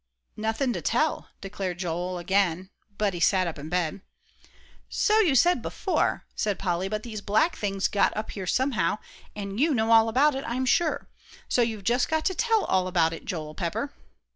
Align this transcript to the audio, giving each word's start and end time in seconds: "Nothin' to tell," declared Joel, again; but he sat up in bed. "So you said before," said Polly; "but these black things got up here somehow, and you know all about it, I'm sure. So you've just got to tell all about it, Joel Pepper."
"Nothin' 0.35 0.73
to 0.73 0.81
tell," 0.81 1.29
declared 1.41 1.77
Joel, 1.77 2.17
again; 2.17 2.71
but 2.97 3.13
he 3.13 3.19
sat 3.19 3.45
up 3.45 3.59
in 3.59 3.69
bed. 3.69 4.01
"So 4.89 5.19
you 5.19 5.35
said 5.35 5.61
before," 5.61 6.25
said 6.35 6.57
Polly; 6.57 6.89
"but 6.89 7.03
these 7.03 7.21
black 7.21 7.55
things 7.55 7.87
got 7.87 8.17
up 8.17 8.31
here 8.31 8.47
somehow, 8.47 8.97
and 9.35 9.59
you 9.59 9.75
know 9.75 9.91
all 9.91 10.09
about 10.09 10.33
it, 10.33 10.43
I'm 10.47 10.65
sure. 10.65 11.07
So 11.47 11.61
you've 11.61 11.83
just 11.83 12.09
got 12.09 12.25
to 12.25 12.33
tell 12.33 12.65
all 12.65 12.87
about 12.87 13.13
it, 13.13 13.25
Joel 13.25 13.53
Pepper." 13.53 13.93